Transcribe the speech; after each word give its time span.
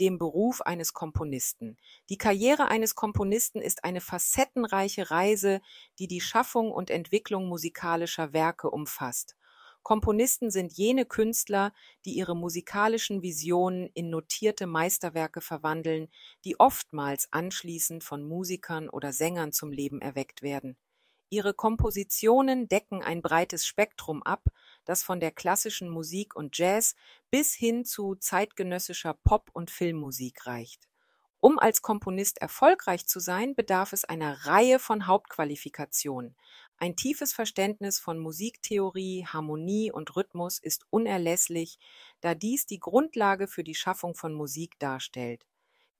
dem 0.00 0.18
Beruf 0.18 0.62
eines 0.62 0.92
Komponisten. 0.94 1.76
Die 2.08 2.18
Karriere 2.18 2.68
eines 2.68 2.94
Komponisten 2.94 3.60
ist 3.60 3.84
eine 3.84 4.00
facettenreiche 4.00 5.10
Reise, 5.10 5.60
die 5.98 6.08
die 6.08 6.20
Schaffung 6.20 6.72
und 6.72 6.90
Entwicklung 6.90 7.46
musikalischer 7.46 8.32
Werke 8.32 8.70
umfasst. 8.70 9.36
Komponisten 9.82 10.50
sind 10.50 10.72
jene 10.72 11.06
Künstler, 11.06 11.72
die 12.04 12.12
ihre 12.12 12.36
musikalischen 12.36 13.22
Visionen 13.22 13.88
in 13.94 14.10
notierte 14.10 14.66
Meisterwerke 14.66 15.40
verwandeln, 15.40 16.08
die 16.44 16.58
oftmals 16.60 17.32
anschließend 17.32 18.04
von 18.04 18.22
Musikern 18.22 18.88
oder 18.88 19.12
Sängern 19.12 19.52
zum 19.52 19.72
Leben 19.72 20.00
erweckt 20.00 20.42
werden. 20.42 20.76
Ihre 21.30 21.54
Kompositionen 21.54 22.68
decken 22.68 23.02
ein 23.02 23.22
breites 23.22 23.64
Spektrum 23.64 24.22
ab, 24.24 24.42
das 24.84 25.04
von 25.04 25.20
der 25.20 25.30
klassischen 25.30 25.88
Musik 25.88 26.34
und 26.34 26.58
Jazz 26.58 26.96
bis 27.30 27.54
hin 27.54 27.84
zu 27.84 28.16
zeitgenössischer 28.16 29.14
Pop 29.14 29.48
und 29.52 29.70
Filmmusik 29.70 30.46
reicht. 30.46 30.88
Um 31.38 31.58
als 31.58 31.80
Komponist 31.80 32.38
erfolgreich 32.38 33.06
zu 33.06 33.20
sein, 33.20 33.54
bedarf 33.54 33.92
es 33.92 34.04
einer 34.04 34.44
Reihe 34.44 34.78
von 34.78 35.06
Hauptqualifikationen. 35.06 36.36
Ein 36.76 36.96
tiefes 36.96 37.32
Verständnis 37.32 38.00
von 38.00 38.18
Musiktheorie, 38.18 39.24
Harmonie 39.26 39.92
und 39.92 40.16
Rhythmus 40.16 40.58
ist 40.58 40.84
unerlässlich, 40.90 41.78
da 42.20 42.34
dies 42.34 42.66
die 42.66 42.80
Grundlage 42.80 43.46
für 43.46 43.64
die 43.64 43.74
Schaffung 43.74 44.14
von 44.14 44.34
Musik 44.34 44.78
darstellt. 44.80 45.46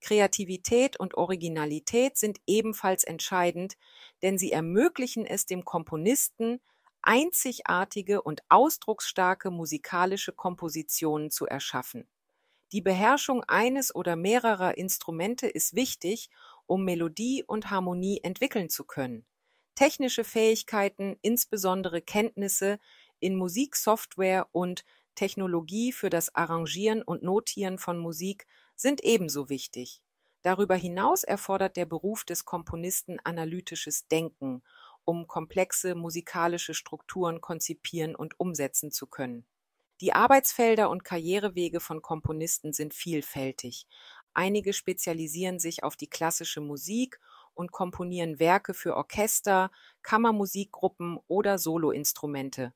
Kreativität 0.00 0.98
und 0.98 1.14
Originalität 1.14 2.16
sind 2.16 2.38
ebenfalls 2.46 3.04
entscheidend, 3.04 3.76
denn 4.22 4.38
sie 4.38 4.52
ermöglichen 4.52 5.26
es 5.26 5.46
dem 5.46 5.64
Komponisten, 5.64 6.60
einzigartige 7.02 8.22
und 8.22 8.42
ausdrucksstarke 8.48 9.50
musikalische 9.50 10.32
Kompositionen 10.32 11.30
zu 11.30 11.46
erschaffen. 11.46 12.08
Die 12.72 12.82
Beherrschung 12.82 13.42
eines 13.44 13.94
oder 13.94 14.16
mehrerer 14.16 14.78
Instrumente 14.78 15.48
ist 15.48 15.74
wichtig, 15.74 16.30
um 16.66 16.84
Melodie 16.84 17.42
und 17.44 17.70
Harmonie 17.70 18.20
entwickeln 18.22 18.68
zu 18.68 18.84
können. 18.84 19.24
Technische 19.74 20.24
Fähigkeiten, 20.24 21.16
insbesondere 21.22 22.00
Kenntnisse 22.00 22.78
in 23.18 23.34
Musiksoftware 23.34 24.46
und 24.52 24.84
Technologie 25.14 25.92
für 25.92 26.10
das 26.10 26.34
Arrangieren 26.34 27.02
und 27.02 27.22
Notieren 27.22 27.78
von 27.78 27.98
Musik 27.98 28.46
sind 28.80 29.04
ebenso 29.04 29.50
wichtig. 29.50 30.02
Darüber 30.42 30.74
hinaus 30.74 31.22
erfordert 31.22 31.76
der 31.76 31.84
Beruf 31.84 32.24
des 32.24 32.46
Komponisten 32.46 33.20
analytisches 33.24 34.08
Denken, 34.08 34.62
um 35.04 35.26
komplexe 35.26 35.94
musikalische 35.94 36.72
Strukturen 36.72 37.42
konzipieren 37.42 38.16
und 38.16 38.40
umsetzen 38.40 38.90
zu 38.90 39.06
können. 39.06 39.44
Die 40.00 40.14
Arbeitsfelder 40.14 40.88
und 40.88 41.04
Karrierewege 41.04 41.78
von 41.78 42.00
Komponisten 42.00 42.72
sind 42.72 42.94
vielfältig. 42.94 43.86
Einige 44.32 44.72
spezialisieren 44.72 45.58
sich 45.58 45.84
auf 45.84 45.94
die 45.96 46.08
klassische 46.08 46.62
Musik 46.62 47.20
und 47.52 47.72
komponieren 47.72 48.38
Werke 48.38 48.72
für 48.72 48.96
Orchester, 48.96 49.70
Kammermusikgruppen 50.00 51.18
oder 51.28 51.58
Soloinstrumente. 51.58 52.72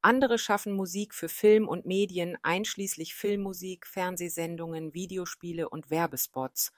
Andere 0.00 0.38
schaffen 0.38 0.72
Musik 0.74 1.12
für 1.12 1.28
Film 1.28 1.66
und 1.66 1.84
Medien, 1.84 2.38
einschließlich 2.42 3.14
Filmmusik, 3.14 3.84
Fernsehsendungen, 3.86 4.94
Videospiele 4.94 5.68
und 5.68 5.90
Werbespots. 5.90 6.72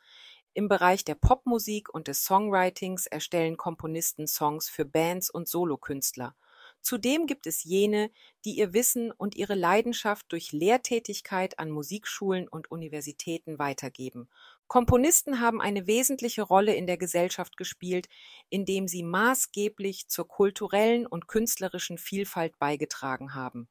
Im 0.54 0.68
Bereich 0.68 1.04
der 1.04 1.16
Popmusik 1.16 1.92
und 1.92 2.08
des 2.08 2.24
Songwritings 2.24 3.06
erstellen 3.06 3.58
Komponisten 3.58 4.26
Songs 4.26 4.70
für 4.70 4.86
Bands 4.86 5.28
und 5.28 5.48
Solokünstler. 5.48 6.34
Zudem 6.80 7.26
gibt 7.26 7.46
es 7.46 7.62
jene, 7.64 8.10
die 8.44 8.58
ihr 8.58 8.72
Wissen 8.72 9.12
und 9.12 9.36
ihre 9.36 9.54
Leidenschaft 9.54 10.26
durch 10.30 10.52
Lehrtätigkeit 10.52 11.58
an 11.58 11.70
Musikschulen 11.70 12.48
und 12.48 12.70
Universitäten 12.70 13.58
weitergeben. 13.58 14.28
Komponisten 14.66 15.40
haben 15.40 15.60
eine 15.60 15.86
wesentliche 15.86 16.42
Rolle 16.42 16.74
in 16.74 16.86
der 16.86 16.96
Gesellschaft 16.96 17.56
gespielt, 17.56 18.08
indem 18.48 18.88
sie 18.88 19.02
maßgeblich 19.02 20.08
zur 20.08 20.28
kulturellen 20.28 21.06
und 21.06 21.28
künstlerischen 21.28 21.98
Vielfalt 21.98 22.58
beigetragen 22.58 23.34
haben. 23.34 23.68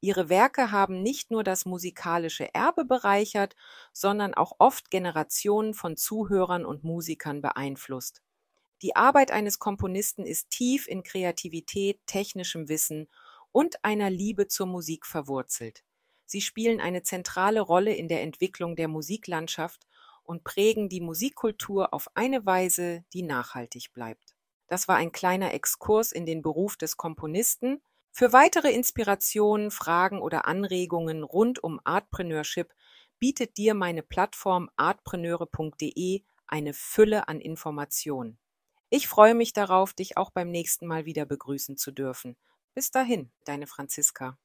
Ihre 0.00 0.28
Werke 0.28 0.70
haben 0.70 1.02
nicht 1.02 1.32
nur 1.32 1.42
das 1.42 1.66
musikalische 1.66 2.54
Erbe 2.54 2.84
bereichert, 2.84 3.56
sondern 3.92 4.32
auch 4.32 4.52
oft 4.58 4.90
Generationen 4.90 5.74
von 5.74 5.96
Zuhörern 5.96 6.64
und 6.64 6.84
Musikern 6.84 7.42
beeinflusst. 7.42 8.22
Die 8.82 8.94
Arbeit 8.94 9.30
eines 9.32 9.58
Komponisten 9.58 10.24
ist 10.24 10.50
tief 10.50 10.86
in 10.86 11.02
Kreativität, 11.02 12.00
technischem 12.06 12.68
Wissen 12.68 13.08
und 13.50 13.84
einer 13.84 14.08
Liebe 14.08 14.46
zur 14.46 14.66
Musik 14.66 15.04
verwurzelt. 15.04 15.82
Sie 16.26 16.40
spielen 16.40 16.80
eine 16.80 17.02
zentrale 17.02 17.60
Rolle 17.60 17.94
in 17.94 18.06
der 18.06 18.22
Entwicklung 18.22 18.76
der 18.76 18.86
Musiklandschaft 18.86 19.86
und 20.22 20.44
prägen 20.44 20.88
die 20.88 21.00
Musikkultur 21.00 21.94
auf 21.94 22.08
eine 22.14 22.44
Weise, 22.44 23.04
die 23.14 23.22
nachhaltig 23.22 23.92
bleibt. 23.92 24.36
Das 24.68 24.86
war 24.86 24.96
ein 24.96 25.10
kleiner 25.10 25.54
Exkurs 25.54 26.12
in 26.12 26.26
den 26.26 26.42
Beruf 26.42 26.76
des 26.76 26.98
Komponisten. 26.98 27.80
Für 28.12 28.32
weitere 28.32 28.70
Inspirationen, 28.70 29.70
Fragen 29.70 30.20
oder 30.20 30.46
Anregungen 30.46 31.24
rund 31.24 31.64
um 31.64 31.80
Artpreneurship 31.82 32.74
bietet 33.18 33.56
dir 33.56 33.74
meine 33.74 34.02
Plattform 34.02 34.70
artpreneure.de 34.76 36.22
eine 36.46 36.74
Fülle 36.74 37.26
an 37.28 37.40
Informationen. 37.40 38.38
Ich 38.90 39.06
freue 39.06 39.34
mich 39.34 39.52
darauf, 39.52 39.92
dich 39.92 40.16
auch 40.16 40.30
beim 40.30 40.50
nächsten 40.50 40.86
Mal 40.86 41.04
wieder 41.04 41.26
begrüßen 41.26 41.76
zu 41.76 41.92
dürfen. 41.92 42.36
Bis 42.74 42.90
dahin, 42.90 43.30
deine 43.44 43.66
Franziska. 43.66 44.38